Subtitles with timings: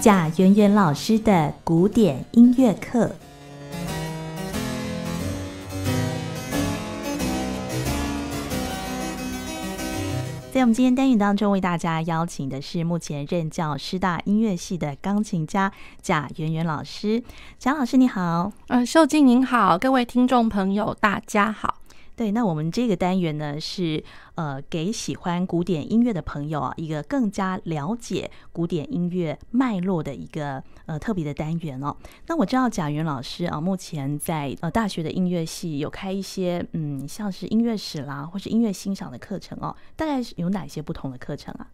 [0.00, 3.14] 贾圆圆老师的古典音乐课。
[10.50, 17.22] 在我们今天单元当中，为大家邀请的是目前任教师大音乐系的钢琴家贾圆圆老师。
[17.58, 21.79] 贾老师你好，呃，秀静您好，各位听众朋友大家好。
[22.20, 31.96] 对，那我们这个单元呢，是呃给喜欢古典音乐的朋友啊，一个更加了解古典音乐脉络的一个呃特别的单元哦。
[32.26, 39.74] 那我知道贾云老师啊，目前在呃大学的音乐系有开一些嗯，像是音乐史啦，或是音乐欣赏的课程哦。
[39.96, 41.68] 大概是有哪些不同的课程啊？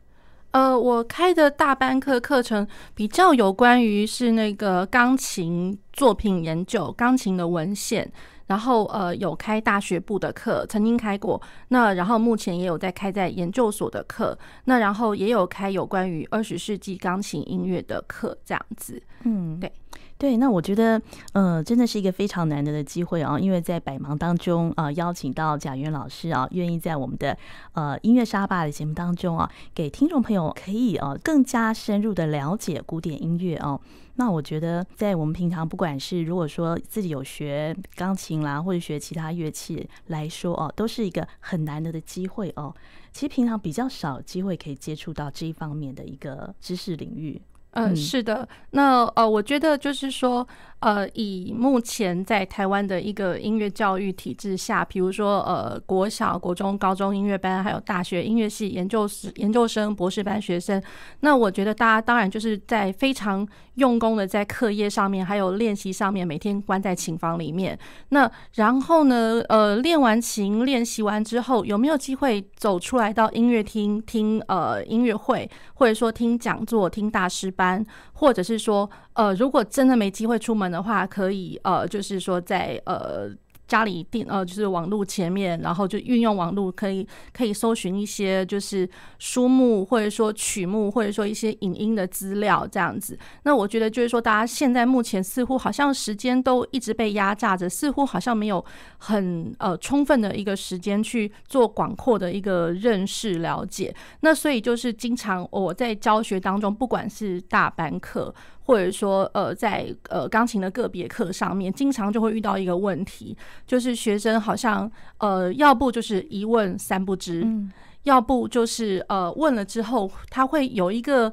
[0.53, 8.13] 呃，我开的大班课课程比较有关于是那个钢琴作品研究，钢琴的文献。
[8.47, 11.41] 然后呃有开大学部的课，曾经开过。
[11.69, 14.39] 那然后目前也有在开在研究所的课。
[14.65, 19.03] 那然后也有开有关于二十世纪钢琴音乐的课，这样子。
[19.25, 19.73] 嗯，对
[20.19, 20.37] 对。
[20.37, 21.01] 那我觉得
[21.33, 27.37] 呃真的是一个非常难得的机会啊，因为在百忙当中啊、邀请到贾云老师啊，愿意在我们的
[27.73, 33.81] 呃音乐沙巴的节目当中啊，给听众朋友可以啊更加深入的了解古典音乐哦。
[34.19, 42.75] 那我觉得，在我们平常不管是如果说自己有学钢琴啦，或者学其他乐器来说哦，都是一个很难得的机会哦。
[43.13, 47.43] 其实平常比较少机会可以接触到这一方面的一个知识领域。
[47.77, 48.49] 嗯，是的。
[48.71, 50.47] 那呃，我觉得就是说。
[50.81, 60.81] 呃，以目前在台湾的一个音乐教育体制下，比如说呃，国小、国中、高中音乐班，还有大学音乐系研究生、研究生、博士班学生，
[61.21, 63.45] 那我觉得大家当然就是在非常
[63.77, 67.77] 用功的在课业上面，还有练习上面，每天关在琴房里面。
[68.11, 77.66] 那然后呢，呃，练完琴、练习完之后，有没有机会走出来到音乐厅听呃音乐会，或者说听讲座、听大师班，
[78.13, 83.31] 或者是说呃，如果真的没机会出门的话，可以呃，就是说在呃。
[83.67, 88.89] 家里定呃，就是网络前面，然后就运用网络，可以可以搜寻一些就是
[89.19, 93.19] 书目，或者说曲目，或者说一些影音的资料这样子。
[93.43, 98.65] 那我觉得就是说，大家现在目前似乎好像时间都一直被压榨着，似乎好像没有
[98.99, 103.95] 很呃充分的一个时间去做广阔的一个认识了解。
[104.21, 108.35] 那所以就是经常我在教学当中，不管是大班课。
[108.67, 117.71] 或者说，呃，在呃钢琴的个别课上面，经常就会遇到一个问题，就是学生好像呃，要不就是一问三不知，嗯、
[118.03, 121.33] 要不就是呃问了之后，他会有一个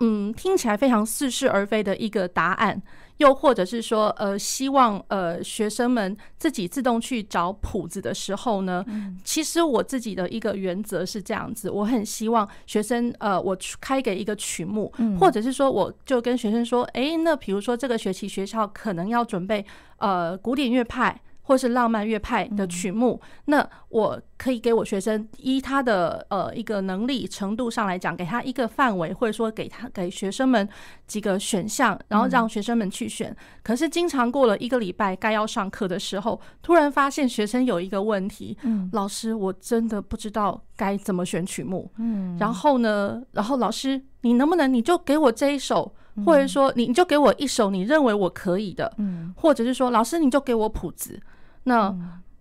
[0.00, 2.80] 嗯听起来非常似是而非的一个答案。
[3.18, 19.64] 又或者是说，呃，希望呃学生们自己自动去找谱子的时候呢，嗯、其实我自己的一个原则是这样子，我很希望学生呃，我开给一个曲目，嗯、或者是说，我就跟学生说，哎、欸，那比如说这个学期学校可能要准备
[19.98, 21.20] 呃古典乐派。
[21.46, 30.68] 或是浪漫乐派的曲目，嗯、那我可以给我学生依他的呃一个能力程度上来讲，给他一个范围，或者说给他给学生们
[31.06, 33.30] 几个选项，然后让学生们去选。
[33.30, 51.18] 嗯、可是经常过了一个礼拜，该要上课的时候，突然发现学生有一个问题，嗯，老师，我真的不知道该怎么选曲目，嗯，然后呢，然后老师，你能不能你就给我这一首，或者说你就给我一首你认为我可以的，嗯，或者是说老师你就给我谱子。
[51.66, 51.94] 那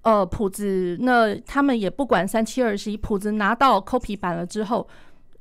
[0.03, 4.87] 呃谱子，那他们也不管三七二十一，谱子拿到 copy 版了之后，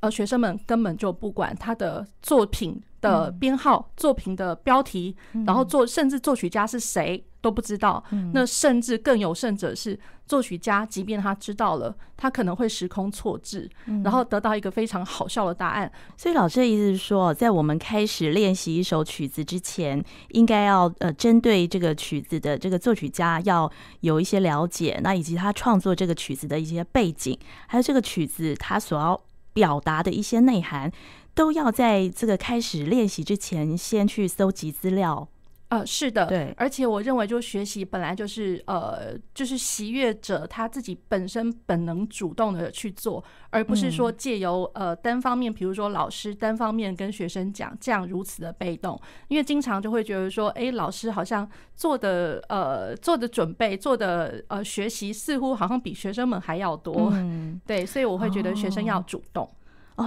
[0.05, 7.25] 呃学生们根本就不管他的作品的编号、作品的标题，然后作甚至作曲家是谁。
[7.45, 13.69] 都不知道，那甚至更有甚者是作曲家，即便他知道了，他可能会时空错置，
[14.03, 15.91] 然后得到一个非常好笑的答案。
[16.17, 27.37] 所以老师的意思是说，在我们开始练习一首曲子之前，应该要呃针对这个曲子的这个作曲家要有一些了解，那以及他创作这个曲子的一些背景，
[27.67, 29.21] 还有这个曲子他所要
[29.55, 30.91] 表达的一些内涵，
[31.33, 35.29] 都要在这个开始练习之前先去搜集资料。
[35.69, 59.43] 呃，是的，对，而且我认为，就学习本来就是呃，就是习乐者他自己本身本能主动的去做，而不是说借由呃单方面，比如说老师单方面跟学生讲，这样如此的被动，因为经常就会觉得说，哎，老师好像做的呃做的准备做的呃学习似乎好像比学生们还要多，嗯， 对，所以我会觉得学生要主动。
[59.43, 59.49] 哦，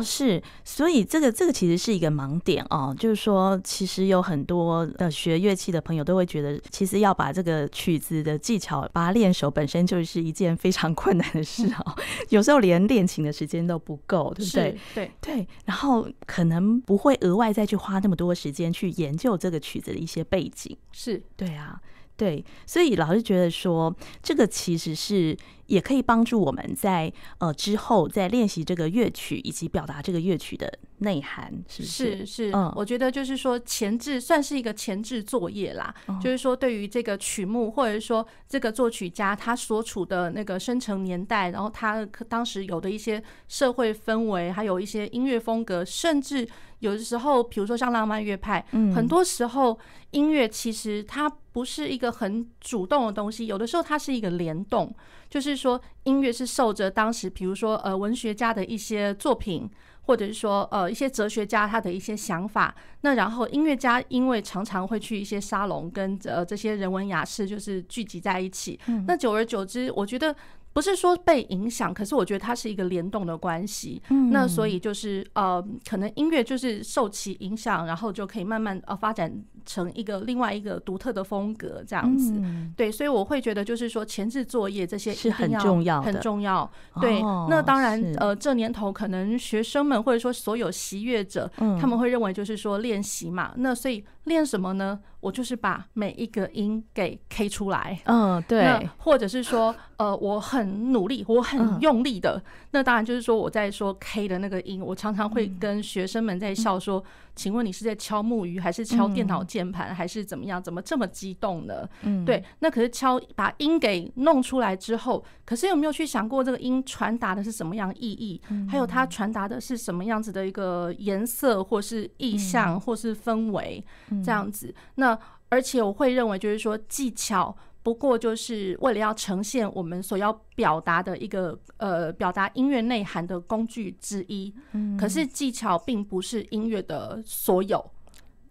[0.02, 11.96] 是，所以这个这个其实是一个盲点哦，就是说，其实有很多的学乐器的朋友都会觉得，其实要把这个曲子的技巧把它练熟，本身就是一件非常困难的事哦。
[12.29, 14.79] 有时候连练琴的时间都不够，对不对？
[14.94, 20.76] 对对，然后可能不会额外再去花那么多时间去研究这个曲子的一些背景。
[20.93, 21.81] 是，对啊。
[22.19, 25.37] 对，所以老师觉得说，这个其实是
[25.67, 30.69] 也可以帮助我们在呃之后在练习这个乐曲以及表达这个乐曲的
[30.99, 32.17] 内涵，是不是？
[32.19, 46.49] 是是，嗯，我觉得就是说前置算是一个前置作业啦，嗯、就是说对于这个曲目或者说这个作曲家他所处的那个生成年代，然后他当时有的一些社会氛围，还有一些音乐风格，甚至
[46.80, 49.78] 有的时候，比如说像浪漫乐派，嗯，很多时候
[50.12, 51.30] 音乐其实它。
[51.50, 54.94] 不是一个很主动的东西，有的时候它是一个联动，
[55.28, 59.69] 就是说音乐是受着当时，比如说呃文学家的一些作品，
[60.02, 68.78] 或者是说呃一些哲学家他的一些想法，那然后音乐家因为常常会去一些沙龙跟呃这些人文雅士就是聚集在一起，
[69.08, 70.32] 那久而久之，我觉得。
[70.73, 74.00] 不是说被影响，可是我觉得它是一个联动的关系。
[74.11, 79.32] 嗯，那所以就是呃，可能音乐就是受其影响，然后就可以慢慢呃发展
[79.67, 82.32] 成一个另外一个独特的风格这样子。
[82.37, 86.71] 嗯，对，所以我会觉得就是说前置作业这些是很重要，很重要。
[87.00, 91.50] 对，那当然呃，这年头可能学生们或者说所有习乐者，
[91.81, 95.00] 他们会认为就是说练习嘛，那所以练什么呢？
[95.20, 102.40] 我就是把每一个音给 K 出来，嗯，对，或者是说，呃，我很努力，我很用力的，
[102.70, 107.02] 那当然就是说我在说 K 的那个音，我常常会跟学生们在笑说，
[107.34, 110.62] 请问你是在敲木鱼，还是敲电脑键盘，还是怎么样？
[110.62, 111.88] 怎么这么激动呢？
[112.02, 118.40] 嗯，对，那可是敲把音给弄出来之后，可是有没有去想过这个音传达的是什么样意义？
[118.69, 123.84] 还有它传达的是什么样子的一个颜色，或是意象，或是氛围，
[124.25, 124.75] 这样子？
[124.97, 125.19] 那
[125.49, 134.53] 而且我会认为，就是说技巧不过就是为了要呈现我们所要表达的一个呃表达音乐内涵的工具之一。
[134.73, 137.79] 嗯，可是技巧并不是音乐的所有。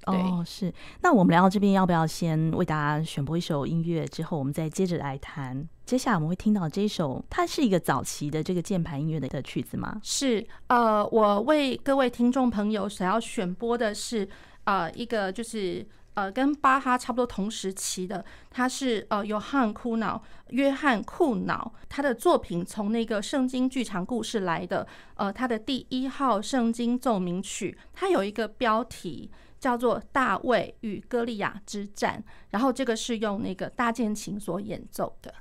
[0.07, 0.73] 哦，是。
[1.01, 4.05] 那我们来到这边，要不要先为大家选播一首音乐？
[4.07, 5.67] 之后我们再接着来谈。
[5.85, 9.99] 接下来我们会听到这一首，它是一个早期的这个键盘音乐的的曲子吗？
[10.01, 10.47] 是。
[10.67, 14.27] 呃，我为各位听众朋友想要选播的是
[14.67, 15.83] 呃一个就是。
[16.17, 20.19] 呃，跟巴哈差不多同时期的，他是呃，约翰库瑙，
[20.49, 24.87] 约翰库瑙，他的作品从那个圣经剧场故事来的。
[25.13, 29.29] 呃，他的第一号圣经奏鸣曲，它有一个标题
[29.59, 32.17] 叫做《大卫与歌利亚之战》，
[32.49, 35.31] 然后这个是用那个大键琴所演奏的。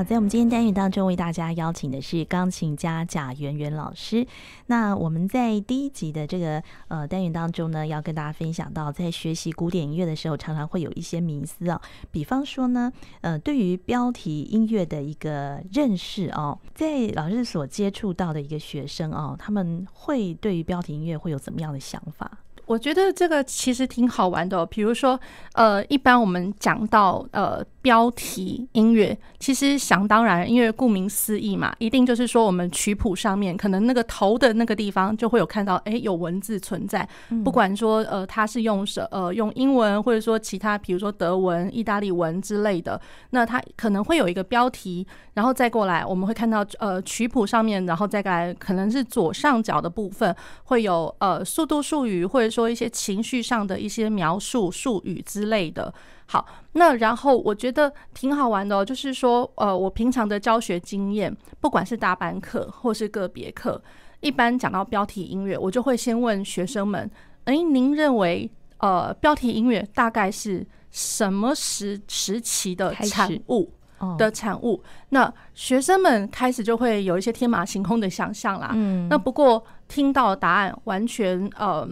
[0.00, 4.26] 好，在我们今天单元当中，为大家邀请的是钢琴家贾圆圆老师。
[4.64, 11.78] 那我们在第一集的这个呃单元当中呢，要跟大家分享到，在学习古典音乐的时候，常常会有一些迷思啊。
[12.10, 12.90] 比方说呢，
[13.20, 22.38] 呃，对于标题音乐的一个认识哦，在老师所接触到的一个学生哦，他们会对于标题音乐会有怎么样的想法？
[22.70, 25.18] 我觉得这个其实挺好玩的哦，比如说，
[25.54, 27.64] 呃，一般我们讲到呃。
[27.82, 37.08] 标题音乐其实想当然，因为顾名思义嘛，一定就是说我们曲谱上面可能那个头的那个地方就会有看到，哎，有文字存在。
[37.42, 43.00] 不管说呃，它是用什呃用英文，或者说其他，比如说德文、意大利文之类的，
[43.30, 55.92] 那它可能会有一个标题，然后再过来我们会看到呃曲谱上面，然后再过来可能是左上角的部分会有呃速度术语，或者说一些情绪上的一些描述术语之类的。
[56.26, 63.82] 好，那然后我觉得挺好玩的哦，就是说，呃，我平常的教学经验，不管是大班课或是个别课，
[64.20, 67.10] 一般讲到标题音乐，我就会先问学生们，
[67.46, 68.48] 诶，您认为，
[68.78, 73.72] 呃，标题音乐大概是什么时时期的产物
[74.16, 74.80] 的产物？
[75.08, 78.70] 那学生们开始就会有一些天马行空的想象啦。
[78.74, 81.88] 嗯，那不过听到答案完全，嗯、呃，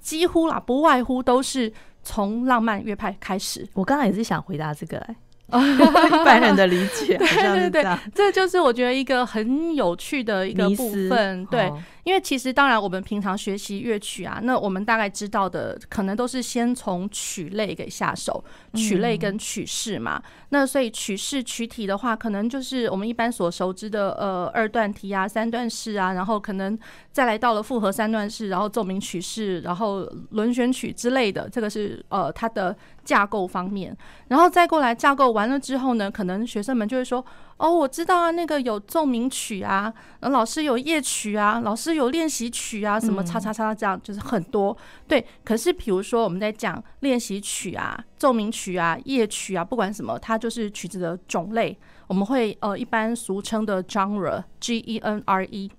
[0.00, 1.72] 几乎啦，不外乎都是。
[2.04, 5.16] 从浪漫乐派开始， 我刚刚也是想回答这个、欸，
[5.52, 11.70] 一般人的理解，对对对，这就是我觉得一个很有趣的一个部分，对。
[12.08, 20.22] 因为其实当然，我们平常学习乐曲啊，那我们大概知道的可能都是先从曲类给下手，曲类跟曲式嘛。
[20.48, 26.78] 那所以曲式曲体的话，可能就是我们一般所熟知的呃二段体啊、三段式啊，然后可能
[27.12, 30.00] 再来到了复合三段式，然后奏鸣曲式，然后
[30.30, 32.74] 轮旋曲之类的，这个是呃它的
[33.04, 33.94] 架构方面。
[34.28, 37.22] 然后再过来架构完了之后呢，可能学生们就会说。
[37.58, 44.76] 哦，我知道啊，那个有奏鸣曲啊，老师有夜曲啊，老师有练习曲啊，什么叉叉叉这样，就是很多。
[45.06, 51.76] 对，可是比如说我们在讲练习曲啊、奏鸣曲啊、夜曲啊，不管什么，它就是曲子的种类，
[52.06, 55.70] 我们会呃一般俗称的 genre，G E N R E，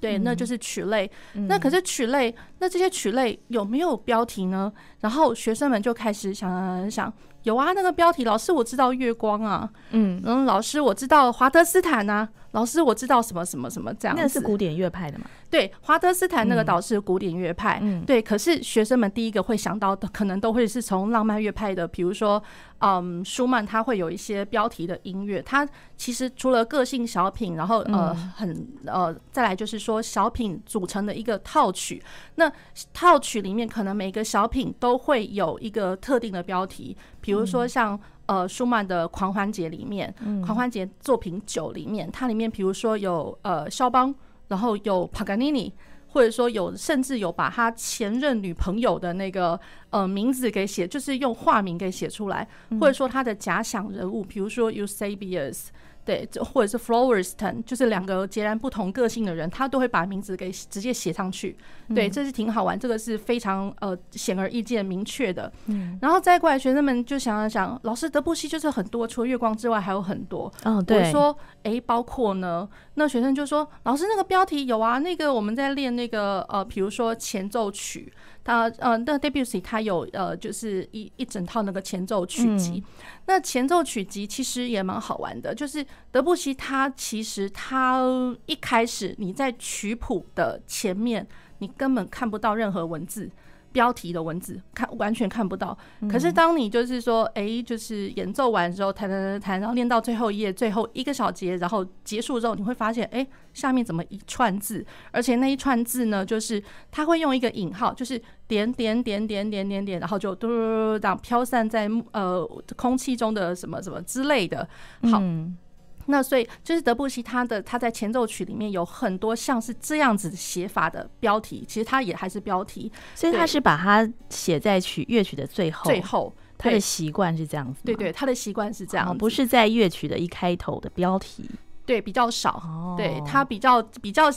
[0.00, 1.10] 对，那就是曲类。
[1.34, 4.72] 那可是曲类，那这些曲类有没有标题呢？
[5.00, 7.12] 然后学生们就开始想想想。
[7.44, 15.26] 有啊，那个标题，老师我知道月光啊，嗯，嗯，老师我知道华德斯坦啊，老师我知道什么什么什么这样，那是古典乐派的嘛？
[15.50, 18.22] 对，华德斯坦那个导师古典乐派，嗯，对。
[18.22, 22.42] 可是学生们第一个会想到的，可能都会是从浪漫乐派的，比如说，
[22.78, 25.42] 嗯，舒曼他会有一些标题的音乐。
[25.42, 25.66] 他
[25.96, 32.02] 其实除了个性小品，然后呃，很呃，再来就是说小品组成的一个套曲。
[32.36, 32.50] 那
[32.92, 37.98] 套曲里面可能每个小品都会有一个特定的标题，比如说像
[38.32, 44.14] 呃舒曼的狂欢节里面，狂欢节作品九里面，它里面比如说有呃肖邦。
[44.48, 45.72] 然后有帕格尼尼，
[46.08, 49.58] 或者说有甚至有把他前任女朋友的那个
[49.88, 52.46] 呃名字给写，就是用化名给写出来，
[52.78, 55.68] 或者说他的假想人物，比如说 Eusebius。
[56.04, 61.56] 对，或者是 Florestan，就是两个截然不同个性的人，他都会把名字给直接写上去。
[61.94, 65.52] 对，这是挺好玩，这个是非常呃显而易见、明确的。
[65.66, 70.52] 嗯，然后再过来，学生们就想了想，老师德布西就是很多，除了月光之外还有很多。
[70.64, 70.98] 嗯，对。
[70.98, 72.68] 我说，哎，包括呢？
[72.94, 78.12] 那学生就说，老师那个标题有啊，那个我们在练那个呃，比如说前奏曲。
[78.44, 82.82] 他呃，那 Debussy 他有呃，就是一一整套那个前奏曲集。
[82.84, 88.02] 嗯、那前奏曲集其实也蛮好玩的，就是德布西他其实他
[88.46, 91.26] 一开始你在曲谱的前面，
[91.58, 93.30] 你根本看不到任何文字。
[93.72, 95.76] 标题的文字看完全看不到，
[96.10, 104.84] 可是当你就是说，哎、欸，就是演奏完之后弹弹弹弹，然后练到最后一页，最后一个小节，然后结束之后，你会发现，哎、欸，下面怎么一串字？
[105.10, 114.68] 而且那一串字呢，就是他会用一个引号，就是点点点点点点点，然后就嘟嘟嘟这样飘散在呃空气中的什么什么之类的。
[115.10, 115.18] 好。
[115.20, 115.56] 嗯
[116.06, 125.84] 那所以就是德布西他的他在前奏曲里面有很多像是这样子写法的标题，其实他也还是标题，所以他是把它写在曲乐曲的最后。
[125.84, 131.50] 最后他的习惯是这样子，对对，他的习惯是这样，不是在乐曲的一开头的标题，
[131.84, 134.30] 对，比较少，对他比较比较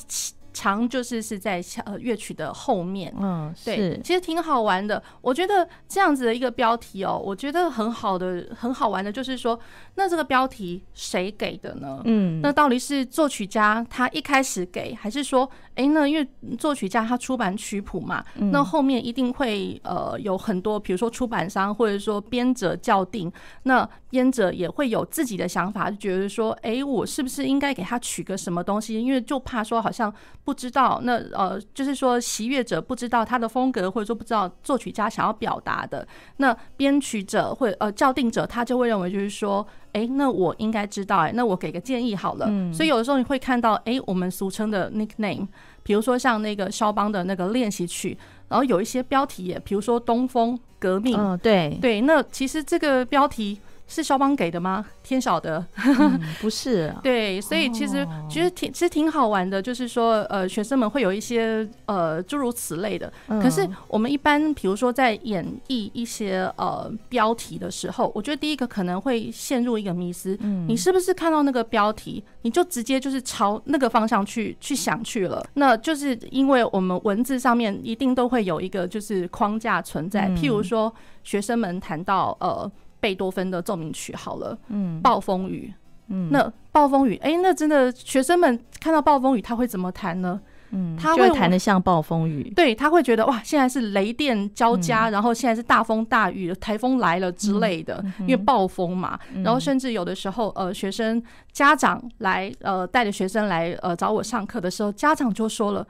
[0.55, 3.13] 常就是是在呃乐曲的后面。
[3.19, 5.03] 嗯，对，其实挺好玩的。
[5.21, 9.59] 我觉得这样子的一个标题哦，我觉得很好的，很好玩的，就是说，
[9.95, 12.01] 那这个标题谁给的呢？
[12.05, 16.25] 嗯，那到底是作曲家他一开始给，还是说，哎，那因为
[16.57, 23.29] 作曲家他出版曲谱嘛，嗯、那后面一定会呃有很多，比如说出版商或者说编者校订，
[23.63, 29.01] 那编者也会有自己的想法，就觉得说，哎，我是不是应该给他取个什么东西？
[29.01, 30.13] 因为就怕说好像
[30.45, 39.67] 不知道，那呃，就是说习乐者不知道他的风格，或者说不知道作曲家想要表达的，那编曲者或呃校定者他就会认为就是说。
[39.95, 42.47] 哎，那我应该知道哎，那我给个建议好了。
[42.49, 45.47] 嗯，所以有的时候你会看到，哎，我们俗称的 nickname，
[45.83, 48.17] 比如说像那个肖邦的那个练习曲，
[48.49, 51.17] 然后有一些标题也，比如说东风革命。
[51.17, 53.57] 嗯，对对，那其实这个标题。
[53.87, 54.85] 是肖邦给的吗？
[55.03, 55.63] 天晓得，
[55.99, 56.93] 嗯、不是。
[57.03, 63.11] 对，所以其实、哦、其实挺其实挺好玩的，就是说，呃，学生们会有一些呃诸如此类的。
[63.27, 70.35] 嗯、可是我们一般，比如说在演绎一些呃标题的时候，我觉得第一个可能会陷入一个迷思。
[70.41, 75.45] 嗯，你是不是看到那个标题，你就直接就是朝那个方向去去想去了？
[75.53, 80.27] 那就是因为我们文字上面一定都会有一个就是框架存在。
[80.27, 80.91] 嗯、譬如说，
[81.23, 82.71] 学生们谈到呃。
[83.05, 85.71] 贝多芬的奏鸣曲好了，嗯，暴风雨，
[86.07, 90.41] 嗯，那暴风雨，哎、欸，那真的学生们看到暴风雨，他会怎么弹呢？
[90.71, 101.21] 嗯，他会弹得像暴风雨，对，他会觉得哇，现在是雷电交加，嗯、然后现在是大风大雨，台风来了之类的，嗯、因为暴风嘛，嗯、然后甚至有的时候，呃，学生
[101.51, 105.85] 家长来，呃，带着学生来，呃，找我上课的时候，家长就说了。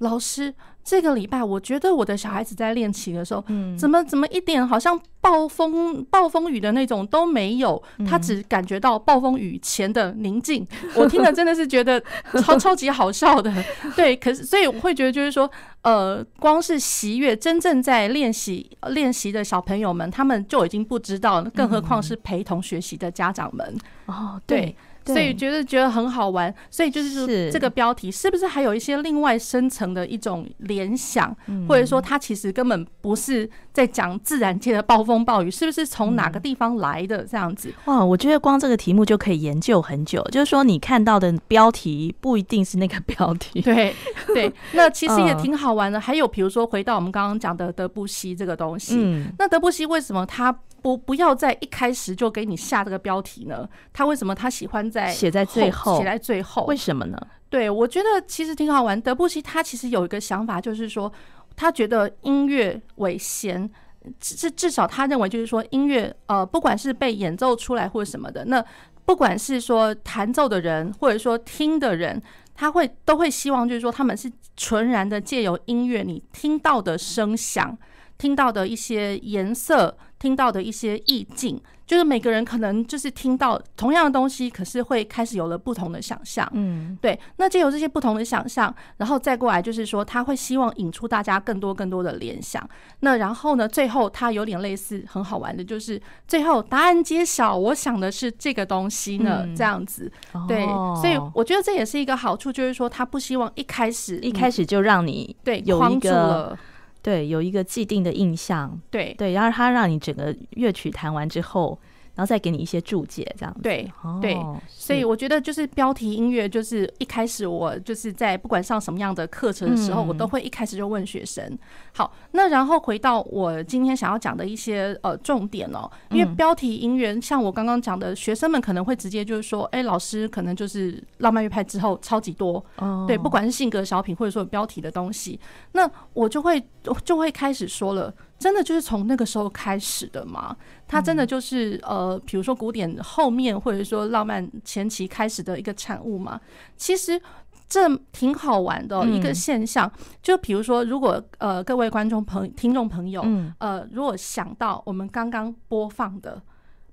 [0.00, 0.52] 老师，
[0.82, 10.66] 这个礼拜我觉得我的小孩子在练琴的时候，嗯，怎么怎么一点好像暴风暴风雨的那种都没有，他只感觉到暴风雨前的宁静。
[10.94, 12.02] 我听了真的是觉得
[12.42, 13.52] 超超级好笑的，
[13.94, 14.16] 对。
[14.16, 15.50] 可是所以我会觉得就是说，
[15.82, 23.76] 呃，光是习乐真正在练习练习的小朋友们，他们就已经不知道，更何况是陪同学习的家长们。
[24.06, 24.74] 哦，对。
[25.04, 31.34] 所以觉得觉得很好玩，所以就是说这个标题是不是还有一些另外深层的一种联想，
[31.68, 37.72] 或者说它其实根本不是在讲自然界的暴风暴雨，是不是从哪个地方来的这样子？
[37.86, 40.22] 哇，我觉得光这个题目就可以研究很久。
[40.30, 43.94] 就是说你看到的标题不一定是那个标题，对
[44.34, 44.52] 对。
[44.72, 45.98] 那其实也挺好玩的。
[45.98, 48.96] 还有比如说回到我们刚刚讲的德布西这个东西，
[49.38, 50.54] 那德布西为什么他？
[50.80, 53.68] 不，不要在一开始就给你下这个标题呢？
[53.92, 55.98] 他为什么他喜欢在写在最后？
[55.98, 57.18] 写在最后，为什么呢？
[57.48, 59.00] 对，我觉得其实挺好玩。
[59.00, 61.12] 德布西他其实有一个想法，就是说
[61.56, 63.70] 他觉得音乐为先，
[64.18, 68.64] 至至少他认为就是说音乐呃，不管是被演奏出来或者什么的，那
[69.04, 72.22] 不管是说弹奏的人或者说听的人，
[72.54, 77.76] 他会都会希望就是说他们是纯然的借由音乐你听到的声响。
[78.16, 86.46] 听到的一些颜色，听到的一些意境，就是每个人可能就是听到同样的东西，可是会开始有了不同的想象。
[86.52, 87.18] 嗯，对。
[87.38, 92.62] 那就有这些不同的想象，然后再过来就是说，他会希望引出大家更多更多的联想。
[93.00, 100.12] 那然后呢，最后他有点类似很好玩的，就是最后答案揭晓，我想的是这个东西呢，这样子。
[100.46, 100.66] 对，
[101.00, 106.58] 所以我觉得这也是一个好处，就是说他不希望一开始一开始就让你对框住了。
[107.02, 111.78] 对，有一个既定的印象，对对，然后他让你整个乐曲弹完之后。
[112.20, 113.62] 然后再给你一些注解，这样子。
[113.62, 114.36] 对对，
[114.68, 121.58] 所以我觉得就是标题音乐，就是一开始我就是在不管上什么样的课程的时候，我都会一开始就问学生。
[121.94, 132.62] 好，那然后回到我今天想要讲的一些呃重点哦，因为标题音乐，像我刚刚讲的，学生们可能会直接就是说，哎，老师可能就是浪漫乐派之后超级多，
[133.06, 135.40] 对，不管是性格小品或者说有标题的东西，
[135.72, 136.62] 那我就会
[137.02, 138.12] 就会开始说了。
[138.40, 140.56] 真的就是从那个时候开始的吗？
[140.88, 146.40] 它真的就是呃，比如说古典后面或者说浪漫前期开始的一个产物吗？
[146.74, 147.20] 其实
[147.68, 149.92] 这挺好玩的一个现象。
[150.22, 153.22] 就比如说，如果呃各位观众朋听众朋友，
[153.58, 156.40] 呃，如果想到我们刚刚播放的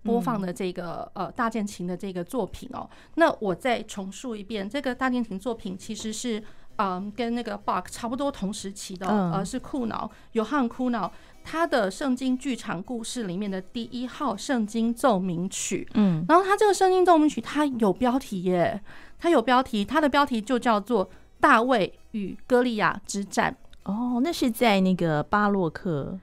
[0.04, 6.44] 播放的这个呃大键琴的这个作品哦，那我再重述一遍，这个大键琴作品其实是
[6.76, 11.10] 嗯跟那个 Bach 差不多同时期的，呃是库瑙，约翰库瑙。
[11.50, 18.82] 他的圣经剧场故事里面的第一号圣经奏鸣曲，嗯，然后他这个圣经奏鸣曲，它有标题耶，
[19.18, 21.06] 它有标题，它的标题就叫做
[21.40, 23.56] 《大卫与歌利亚之战》。
[23.90, 26.20] 哦，那是在那个巴洛克？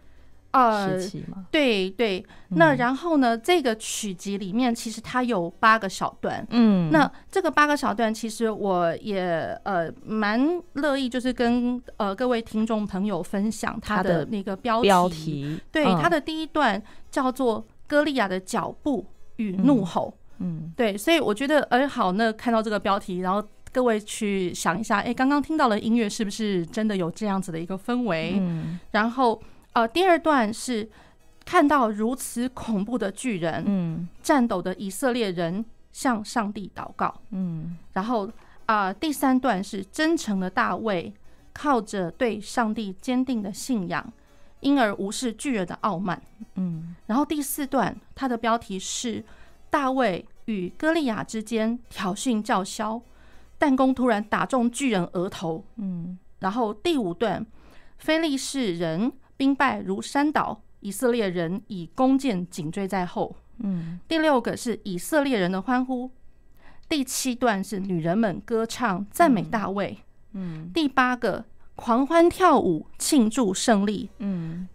[0.55, 0.99] 呃、
[1.51, 2.25] 对对。
[2.51, 6.47] 那然后呢，这个曲集里面其实它有八个小段。
[6.51, 6.91] 嗯。
[6.91, 9.21] 那这个八个小段，其实我也
[9.65, 14.89] 呃蛮乐意，就是跟呃各位听众朋友分享它的那个标题。
[14.89, 15.61] 标题。
[15.73, 19.05] 对，它的第一段叫做《歌利亚的脚步
[19.37, 20.15] 与怒吼》。
[20.39, 20.73] 嗯。
[20.77, 23.47] 对，所以我觉得，哎，好，那看到这个标题，然后。
[23.75, 28.37] 各位去想一下，哎，刚刚听到了音乐是不是真的有这样子的一个氛围？
[28.39, 29.43] 嗯，然后
[29.75, 30.89] 呃，第二段是
[31.45, 38.31] 看到如此恐怖的巨人，嗯，颤抖的以色列人向上帝祷告，嗯，然后
[38.67, 41.13] 啊，第三段是真诚的大卫
[41.53, 44.13] 靠着对上帝坚定的信仰，
[44.61, 46.23] 因而无视巨人的傲慢，
[46.55, 49.23] 嗯，然后第四段它的标题是
[49.69, 53.03] 大卫与歌利亚之间挑衅叫嚣。
[53.57, 57.45] 弹弓突然打中巨人额头，嗯，然后第五段，
[57.99, 59.13] 非利士人
[59.45, 66.11] 兵败如山倒，以色列人以弓箭紧追在后，嗯，第六个是以色列人的欢呼，
[66.89, 69.99] 第七段是女人们歌唱赞美大卫，
[70.33, 74.67] 嗯，第八个狂欢跳舞庆祝胜利，嗯。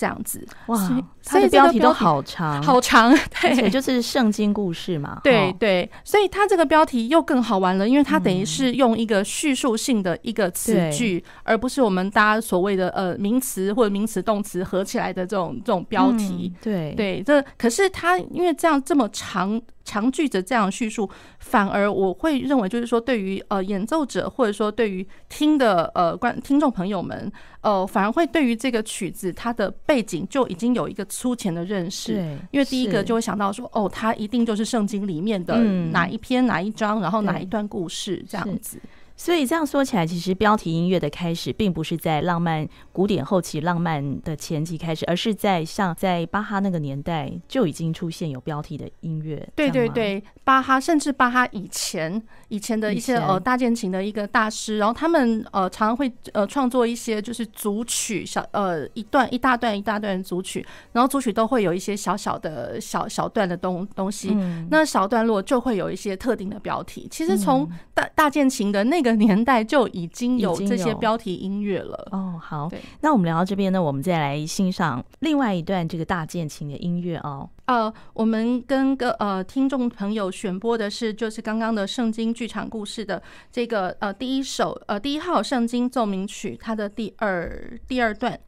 [0.00, 0.42] 这样子。
[0.68, 0.78] 哇，
[1.22, 16.94] 它的标题都好长，好长， 对，而且就是圣经故事嘛，对对，所以它这个标题又更好玩了，因为它等于是用一个叙述性的一个词句，而不是我们大家所谓的呃名词或者名词动词合起来的这种这种标题，对。
[16.96, 19.60] 对，这可是它因为这样这么长。
[19.82, 21.08] 长句子这样叙述，
[21.40, 27.32] 反而我会认为，就是说，对于呃演奏者或者说对于听的呃观听众朋友们，
[27.62, 32.12] 呃，反而会对于这个曲子它的背景就已经有一个粗浅的认识。
[32.52, 35.58] 因为第一个就会想到说，哦，它一定就是圣经里面的
[35.90, 38.78] 哪一篇哪一章，然后哪一段故事这样子。
[39.20, 49.46] 所以这样说起来，其实标题音乐的开始，并不是在浪漫古典后期、浪漫的前期开始，而是在像在巴哈那个年代就已经出现有标题的音乐。
[49.54, 64.34] 对对对，巴哈甚至巴哈以前以前的一些呃大键琴的一个大师，然后他们呃常常会呃创作一些就是组曲小呃一段一大段一大段的组曲，然后组曲都会有一些小小的小小段的东东西，
[64.70, 67.06] 那小段落就会有一些特定的标题。
[67.10, 69.09] 其实从大大键琴的那个。
[69.14, 72.38] 年代就已经有这些标题音乐了哦。
[72.42, 72.70] 好，
[73.00, 77.48] 那我们聊到这边呢，我们再来欣赏另外一段这个大键琴的音乐哦。
[77.66, 88.38] 呃，我们跟个呃听众朋友选播的是，就是刚刚的圣经剧场故事的这个呃第一首呃第一号圣经奏鸣曲，它的第二第二段，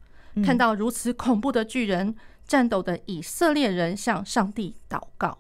[0.45, 2.15] 看到如此恐怖的巨人，
[2.47, 5.39] 战斗的以色列人向上帝祷告。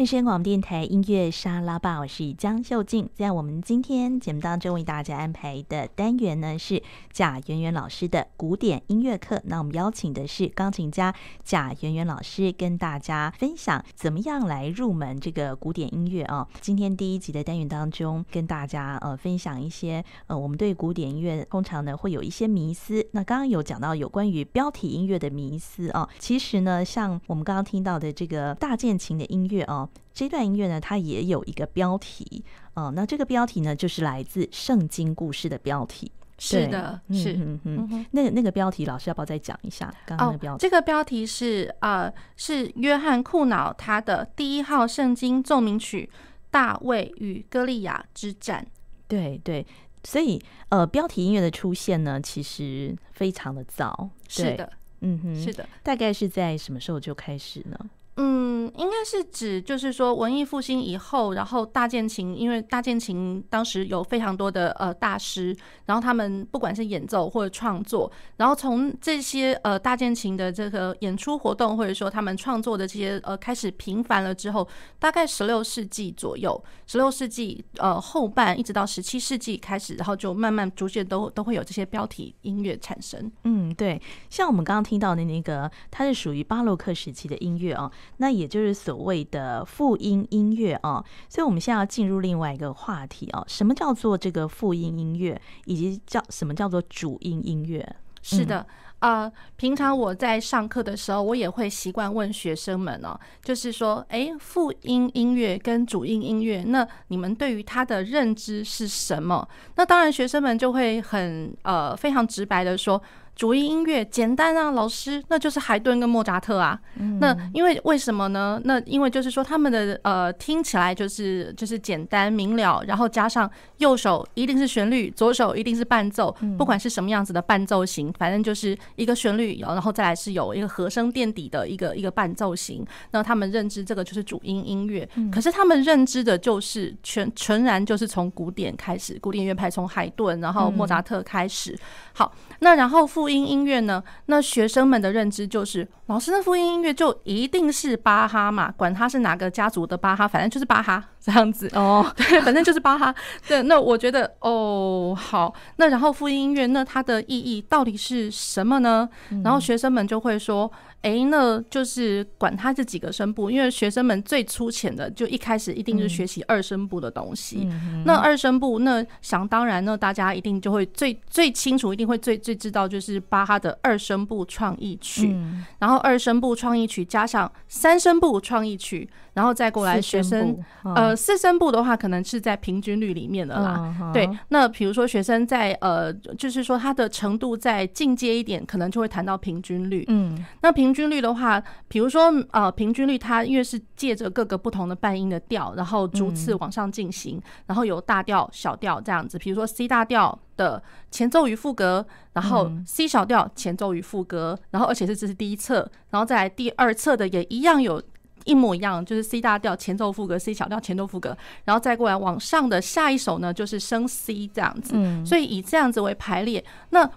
[0.00, 3.06] 汉声广播电台音乐沙拉吧，我是江秀静。
[3.14, 6.82] 在我们今天节目当中为大家安排的单元呢，是
[7.12, 9.38] 贾圆圆老师的古典音乐课。
[9.44, 16.48] 那我们邀请的是钢琴家贾圆圆老师，跟大家分享怎么样来入门这个古典音乐啊。
[16.62, 23.06] 今天第一集的单元当中，跟大家呃分享一些呃我们对古典音乐通常呢会有一些迷思。
[23.12, 29.86] 那刚刚有讲到有关于标题音乐的迷思啊，其实呢，像我们刚刚听到的这个大键琴的音乐啊。
[30.12, 32.90] 这段音乐呢，它也有一个标题哦、呃。
[32.90, 36.10] 那这个标题呢，就是来自圣经故事的标题。
[36.42, 38.06] 是的，是嗯嗯嗯。
[38.12, 39.92] 那个那个标题，老师要不要再讲一下？
[40.06, 46.08] 刚刚的标题，哦、这个标题是呃，是约翰库瑙他的第一号圣经奏鸣曲
[46.50, 48.64] 《大卫与歌利亚之战》。
[49.06, 49.66] 对对，
[50.04, 54.08] 所以呃，标题音乐的出现呢，其实非常的早。
[54.26, 55.68] 是的，嗯哼，是的。
[55.82, 57.78] 大概是在什么时候就开始呢？
[58.16, 74.68] 嗯，应该是指就是说文艺复兴以后，然后大键琴，因为大键琴当时有非常多的呃大师，然后他们不管是演奏或者创作，然后从这些呃大键琴的这个演出活动，或者说他们创作的这些呃开始频繁了之后，
[74.98, 83.32] 大概十六世纪左右，十六世纪呃后半一直到十七世纪开始，然后就慢慢逐渐都都会有这些标题音乐产生。
[83.44, 87.90] 嗯，对，像我们刚刚听到的那个，它是属于巴洛克时期的音乐哦。
[88.18, 97.96] 那也就是所谓的复音音乐啊，所以我们现在要进入另外一个话题啊，什么叫做这个复音音乐，以及叫什么叫做主音音乐？
[98.22, 98.66] 是的，
[98.98, 109.48] 呃，平常我在上课的时候，我也会习惯问学生们哦，就是说，诶，复音音乐跟主音音乐，那你们对于它的认知是什么？
[109.76, 113.00] 那当然，学生们就会很呃非常直白的说。
[113.40, 116.78] 主音音乐简单啊，老师，那就是海顿跟莫扎特啊。
[116.98, 118.60] 嗯、那因为为什么呢？
[118.64, 132.86] 那因为就是说他们的呃听起来就是就是简单明了，然后加上右手一定是旋律，左手一定是伴奏，不管是什么样子的伴奏型，反正就是一个旋律，然后再来是有一个和声垫底的一个一个伴奏型。
[133.12, 141.74] 那他们认知这个就是主音音乐，可是他们认知的就是全纯然就是从古典开始，古典乐派从海顿然后莫扎特开始。
[142.12, 144.02] 好，那然后复音音乐呢？
[144.26, 148.74] 那学生们的认知就是，老师的复音音乐就一定是巴哈嘛？
[148.76, 152.04] 管他是哪个家族的巴哈，反正就是巴哈这样子哦。
[152.18, 153.14] 对，反正就是巴哈。
[153.46, 159.08] 对，那我觉得哦，好，那然后复音音乐，那它的意义到底是什么呢？
[159.44, 160.68] 然后学生们就会说。
[161.02, 167.66] 哎，那就是管他这几个声部，因为学生们最粗浅的，就一开始一定是学习二声部的东西。
[167.70, 175.30] 嗯、那二声部，那想当然，那大家一定就会最最清楚，一定会最最知道，就是巴哈的二声部创意曲。
[175.32, 183.96] 嗯、然后二声部创意曲加上三声部创意曲，然后再过来学生，哦、呃，四声部的话，可能是在平均率里面的啦。
[184.00, 190.04] 哦、对，那比如说学生在呃，就是说他的程度再进阶一点，可能就会谈到平均率。
[190.08, 190.90] 嗯，那平。
[190.90, 199.38] 均率的话，比如说呃，平均率它因为是借着各个不同的半音的调，然后逐次往上进行，嗯、然后有大调、小调这样子。
[199.38, 208.02] 比如说 C 大调的前奏与副歌，然后 C 小调前奏与副歌，然后而且是这是第一册，然后再来第二册的也一样有
[208.44, 214.92] 一模一样，就是 C 大调前奏副歌，C 小调前奏副歌，然后再过来往上的下一首呢就是升 C 这样子。
[214.94, 217.10] 嗯、所以以这样子为排列，那。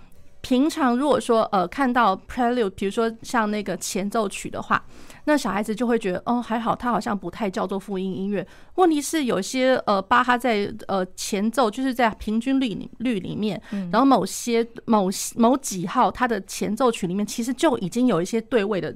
[0.45, 4.83] 平常如果说呃看到 prelude，比如说像那个前奏曲的话，
[5.25, 8.45] 那小孩子就会觉得哦还好，他好像不太叫做复音音乐。
[8.75, 18.95] 问题是有些呃巴哈在呃前奏就是在平均律律里面，然后某些某某几号他的前奏曲里面其实就已经有一些对位的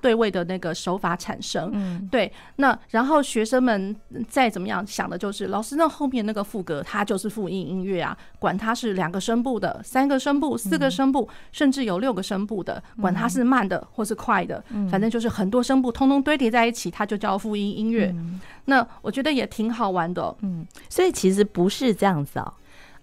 [0.00, 1.70] 对位的那个手法产生。
[1.74, 2.32] 嗯，对。
[2.56, 3.94] 那然后学生们
[4.28, 10.58] 再怎么样想的就是老师那后面那个副歌它就是复音音乐啊，管它是两个声部的、三个声部。
[10.64, 18.14] 四个声部，甚至有六个声部的，管它是慢的或是快的，反正就是很多声部通通堆叠在一起，它就叫复音音乐。
[18.64, 22.54] 那我觉得也挺好玩的，嗯，所以其实不是这样子啊。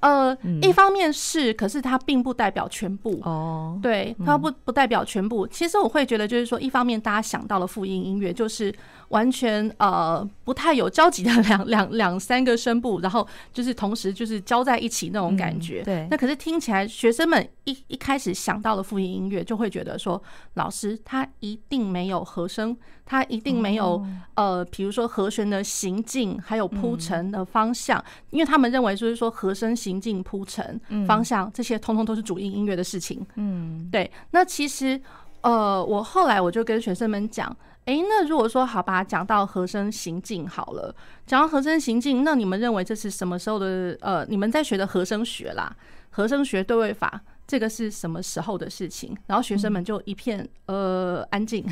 [0.02, 3.80] 呃，一方面是，可是它并不代表全部哦。
[3.82, 5.48] 对，它不不代表全部。
[5.48, 8.74] 其实我会觉得，就是说，一方面大家想到了复音音乐，就是
[9.12, 15.84] 完全呃不太有交集的两 两两三个声部，然后就是同时就是交在一起那种感觉。
[15.84, 16.08] 对。
[16.10, 20.22] 那可是听起来，学生们一一开始想到了复音音乐，就会觉得说，
[20.56, 22.76] 老师他一定没有和声。
[23.04, 24.02] 他一定没有
[24.36, 33.20] 呃，比如说和弦的行进，还有铺陈的方向，因为他们认为就是说和声行进、铺陈方向这些，通通都是主音音乐的事情。
[33.36, 34.10] 嗯，对。
[34.30, 34.98] 那其实
[35.42, 37.54] 呃，我后来我就跟学生们讲，
[37.86, 43.98] 哎，那如果说好吧，讲到和声行进好了，讲到和声行进，那你们认为这是什么时候的？
[44.02, 45.76] 呃，你们在学的和声学啦，
[46.12, 49.18] 和声学对位法，这个是什么时候的事情？
[49.28, 51.66] 然后学生们就一片呃安静。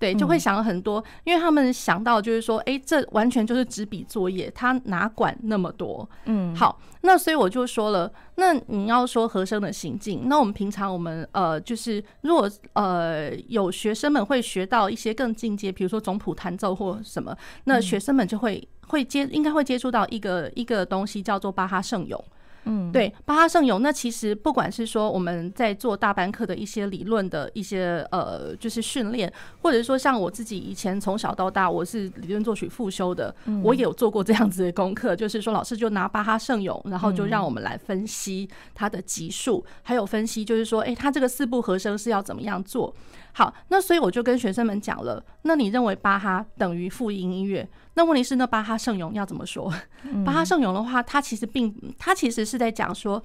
[0.00, 6.08] 对，就会想了很多，嗯、因为他们想到就是说，哎，这完全就是纸笔作业，他哪管那么多？
[6.24, 22.24] 嗯，好，那所以我就说了，那你要说和声的行进，那我们平常我们呃，就是如果呃有学生们会学到一些更进阶，比如说总谱弹奏或什么，那学生们就会会接，应该会接触到一个一个东西叫做巴哈圣咏。
[22.64, 42.94] 嗯，对，巴哈圣咏，那其实不管是说我们在做大班课的一些理论的一些呃，就是训练，或者是说像我自己以前从小到大我是理论作曲复修的，我也有做过这样子的功课，就是说老师就拿巴哈圣咏，然后就让我们来分析它的级数，还有分析就是说，哎，它这个四部和声是要怎么样做。
[43.32, 47.68] 好，那所以我就跟学生们讲了，那你认为巴哈等于复音音乐？
[47.94, 49.72] 那问题是，那巴哈圣咏要怎么说？
[50.24, 53.22] 巴哈圣咏的话，它其实并它其实是在讲说，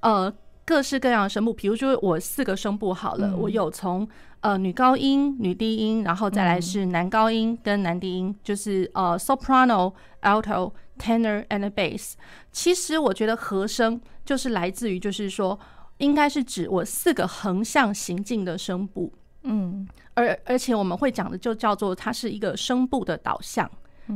[0.00, 0.32] 呃，
[0.64, 4.06] 各式各样的声部，比如说我四个声部好了，我有从
[4.40, 9.92] 呃女高音、女低音，然后再来是男高音跟男低音，就是呃 soprano、
[10.22, 12.12] alto、tenor and bass。
[12.52, 15.58] 其实我觉得和声就是来自于，就是说
[15.98, 19.12] 应该是指我四个横向行进的声部。
[19.42, 23.70] 嗯，而而且我们会讲的就叫做它是一个声部的导向，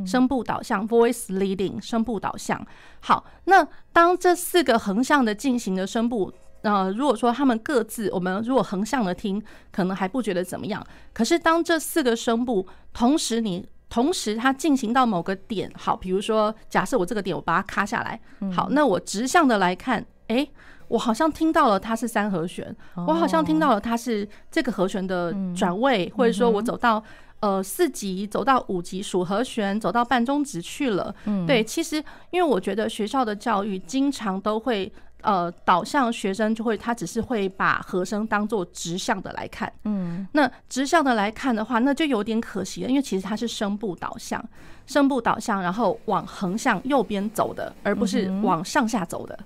[0.04, 2.66] 声部导向 （voice leading），声部导向。
[3.00, 6.32] 好，那当这四个横向的进行的声部，
[6.62, 10.85] 呃，如果说他们各自，我们如果横向的听，可能还不觉得怎么样。
[11.12, 18.20] 可是当这四个声部同时你同时它进行到某个点，好，比如说假设我这个点我把它卡下来，
[18.52, 20.50] 好，那我直向的来看，诶。
[20.92, 27.02] 我好像听到了它是三和弦，我好像听到了它是这个和弦的转位，或者说我走到
[27.40, 31.14] 呃四级，走到五级数和弦，走到半中指去了。
[31.46, 31.96] 对，其实
[32.31, 39.72] 因为我觉得学校的教育经常都会呃导向学生，就会他只是会把和声当做直向的来看。
[39.85, 44.44] 嗯，那直向的来看的话，那就有点可惜了，因为其实它是声部导向，
[44.85, 49.38] 声部导向，然后往横向右边走的，而不是往上下走的。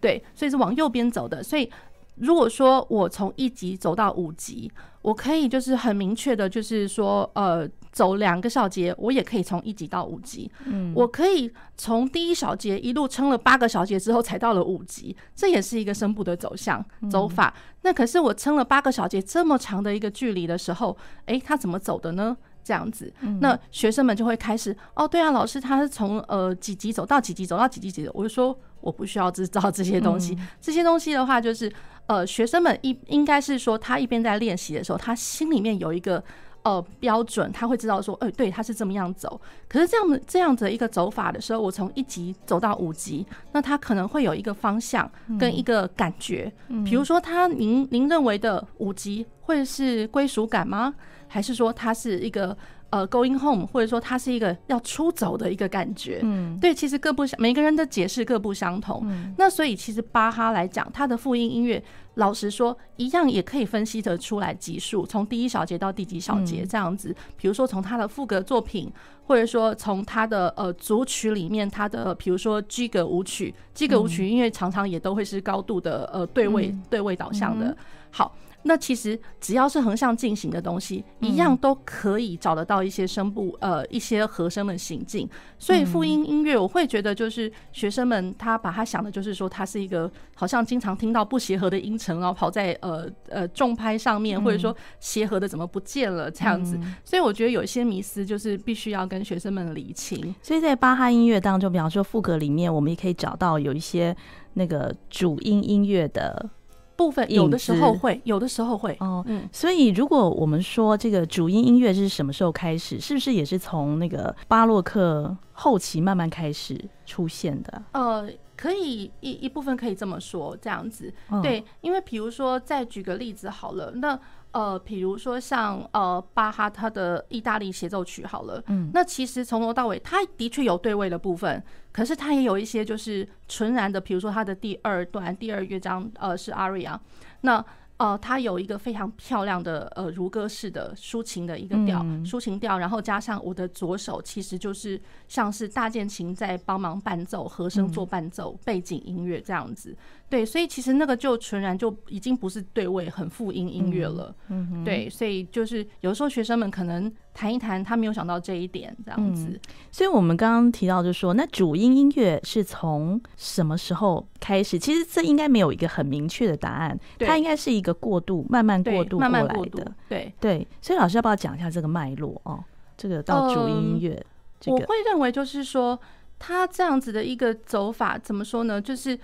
[0.00, 1.42] 对，所以是往右边走的。
[1.42, 1.70] 所以
[2.16, 4.70] 如果说我从一级走到五级，
[5.02, 10.50] 我可以就是很明确的，就是说，呃，走两个小节，我也可以从一级到五级。
[10.64, 17.54] 嗯，我可以从第一小节一路撑了八个小节之后才到了五级，这也是一个声部的走向走法。
[17.82, 22.36] 那可是我撑了八个小节这么长的一个距离的时候，诶，他怎么走的呢？
[22.66, 28.02] 这样子，那学生们就会开始哦，对啊，老师他是从呃几级走到几级，走到几级级。
[28.02, 31.72] 的，我就说我不需要知道这些东西，这些东西的话就是
[32.06, 36.22] 呃学生们一应该是说他一边在练习的时候，他心里面有一个
[36.66, 39.40] 呃标准，他会知道说，哎，对，他是这么样走。
[39.68, 46.52] 可是这样的这样子的一个走法的时候，我从一级走到五级，那他可能会有一个方向跟一个感觉，
[46.84, 50.92] 比如说他您您认为的五级会是归属感吗？
[51.28, 52.56] 还是说它是一个
[52.90, 56.20] 呃 going home，或者说它是一个要出走的一个感觉？
[56.22, 59.02] 嗯，对，其实各不相，每个人的解释各不相同。
[59.04, 61.82] 嗯，那所以其实巴哈来讲，它的复音音乐，
[62.14, 67.14] 老实说，一样也可以分析得出来级数，从第一小节到第几小节这样子。
[67.36, 68.90] 比如说从它的副格作品，
[69.26, 77.76] 或者说从它的呃组曲里面，它的比如说 G 格舞曲，G 格舞曲音乐常常也都会是高度的呃对位对位导向的。
[78.10, 78.34] 好。
[78.66, 85.28] 那其实只要是横向进行的东西，一样都可以找得到一些声部，呃，一些和声的行进。
[85.56, 96.76] 所以复音音乐，我会觉得就是学生们他把他想的就是说，他是一个好像经常听到不协和的音程，然后跑在呃呃重拍上面，或者说协和的怎么不见了这样子。
[97.04, 100.34] 所以我觉得有一些迷思就是必须要跟学生们理清。
[100.42, 104.14] 所以在巴哈音乐当中，比方说副歌里面，我们也可以找到有一些
[104.54, 106.50] 那个主音音乐的。
[106.96, 109.22] 部分有的时候会，有的时候会哦。
[109.26, 117.82] 嗯，所以如果我们说这个主音音乐是什么时候开始，是不是也是从那个巴洛克后期慢慢开始出现的？
[117.92, 121.12] 呃，可以一一部分可以这么说，这样子。
[121.42, 124.18] 对，因为比如说再举个例子好了，那。
[124.56, 136.98] 呃，比如说像呃巴哈他的意大利协奏曲好了，嗯，那其实从头到尾，他的确有对位的部分，可是他也有一些就是纯然的，比如说他的第二段第二乐章，呃是阿瑞亚
[137.42, 137.62] 那。
[137.98, 149.96] 呃，他有一个非常漂亮的呃如歌式的抒情的一个调，嗯、抒情调，然后加上我的左手其实就是像是大键琴在帮忙伴奏，和声做伴奏，嗯、背景音乐这样子。
[150.28, 154.34] 对，所以其实那个就纯然就已经不是对位很复音音乐了。
[154.48, 159.46] 嗯，对，所以就是有时候学生们可能谈一谈，他没有想到这一点，这样子。
[159.50, 159.60] 嗯、
[159.92, 164.76] 所以，我们刚刚提到，就是说，那主音音乐是从什么时候开始？
[164.76, 169.92] 其实这应该没有一个很明确的答案，它应该是一个过渡，慢慢过渡过来的。
[170.08, 172.58] 对对，所以老师要不要讲一下这个脉络哦？
[172.96, 174.26] 这个到主音音乐，
[174.58, 175.96] 这个、我会认为就是说，
[176.36, 178.80] 他这样子的一个走法，怎么说呢？
[178.80, 179.16] 就是。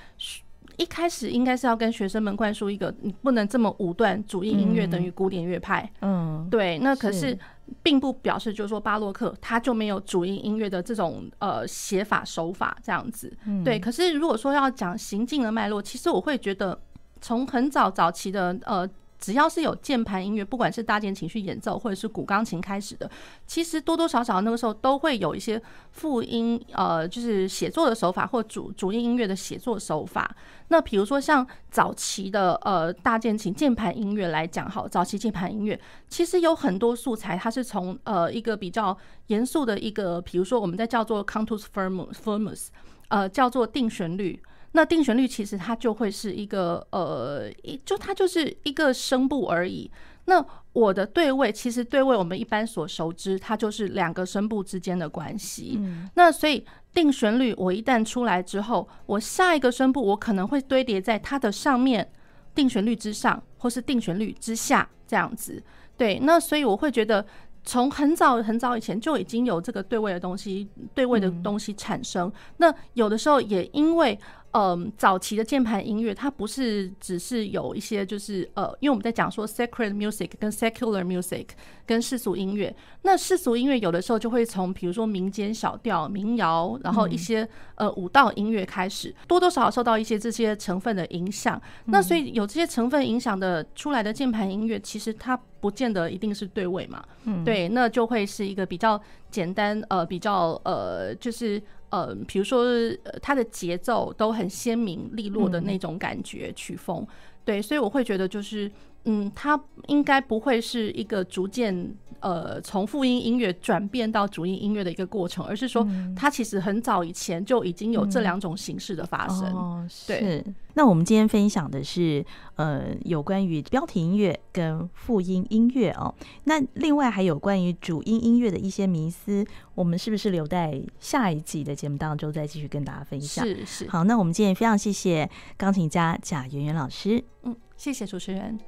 [0.76, 5.90] 一开始应该是要跟学生们灌输一个，你不能这么武断，主音音乐等于古典乐派。
[6.00, 6.78] 嗯，对。
[6.78, 7.38] 那可是
[7.82, 13.32] 并不表示就是说巴洛克它就没有主音音乐的这种呃写法手法这样子。
[13.64, 13.78] 对。
[13.78, 16.80] 可是如果说要讲行进的脉络，其实我会觉得
[17.20, 18.88] 从很早早期的呃。
[19.22, 23.08] 只要是有键盘音乐，不管是大键琴去演奏，或者是古钢琴开始的，
[23.46, 25.62] 其实多多少少那个时候都会有一些
[25.92, 30.34] 复音，呃，就是写作的手法或主主音音乐的写作手法。
[30.68, 38.96] 那比如说像早期的呃大键琴键盘音乐来讲，好，早期键盘音乐其实有很多素材，它是从呃一个比较
[39.28, 42.66] 严肃的一个，比如说我们在叫做 cantus firmus，
[43.06, 44.42] 呃，叫做定旋律。
[44.72, 49.90] 那定旋律其实它就会是一个呃，一就它就是一个声部而已。
[50.24, 55.74] 那我的对位其实对位我们一般所熟知，它就是两个声部之间的关系。
[55.78, 56.08] 嗯。
[56.14, 56.64] 那所以
[56.94, 62.10] 定旋律我一旦出来之后，我下一个声部我可能会堆叠在它的上面，
[62.54, 65.62] 定旋律之上或是定旋律之下这样子。
[65.96, 66.18] 对。
[66.20, 67.26] 那所以我会觉得
[67.64, 72.28] 从很早很早以前就已经有这个对位的东西，对位的东西产生。
[72.28, 72.32] 嗯。
[72.58, 74.18] 那有的时候也因为。
[74.52, 81.46] 嗯，早期的键盘音乐，它不是只是有一些，就是呃，因为我们在讲说 sacred music 跟 secular music
[81.86, 91.58] 跟世俗音乐，那世俗音乐有的时候就会从比如说民间小调、民谣，然后一些呃舞蹈音乐开始，多多少少受到一些这些成分的影响。
[91.86, 97.02] 那所以有这些成分影响的出来的键盘音乐，其实它不见得一定是对位嘛。
[97.24, 99.00] 嗯，对，那就会是一个比较
[99.30, 101.62] 简单，呃，比较呃，就是。
[101.92, 102.62] 呃，比如说，
[103.04, 107.06] 呃，它的节奏都很鲜明利落的那种感觉曲风，
[107.44, 108.70] 对，所以我会觉得就是，
[109.04, 119.52] 嗯，它应该不会是一个逐渐呃从复音音乐转变到主音音乐的一个过程，而是说它其实很早以前就已经有这两种形式的发生。
[119.52, 120.42] 哦，是。
[120.74, 122.24] 那我们今天分享的是
[122.56, 126.14] 呃有关于标题音乐跟复音音乐哦，
[126.44, 129.44] 那另外还有关于主音音乐的一些迷思。
[129.74, 133.44] 我们是不是留在下一季的节目当中再继续跟大家分享？
[133.44, 133.88] 是是。
[133.90, 137.22] 好，那我们今天非常谢谢钢琴家贾圆圆老师。
[137.42, 138.58] 嗯，谢谢主持人。